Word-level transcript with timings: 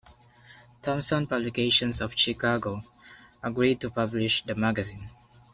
Thompson 0.81 1.27
Publications 1.27 2.01
of 2.01 2.17
Chicago 2.17 2.83
agreed 3.43 3.79
to 3.81 3.91
publish 3.91 4.41
the 4.43 4.55
magazine. 4.55 5.11